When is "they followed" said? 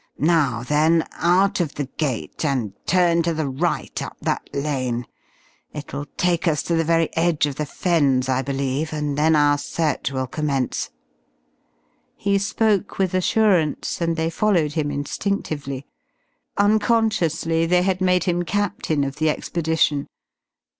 14.15-14.73